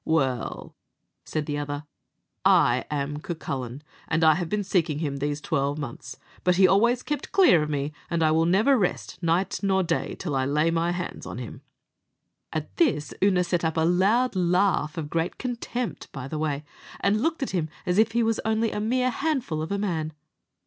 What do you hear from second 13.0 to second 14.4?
Oonagh set up a loud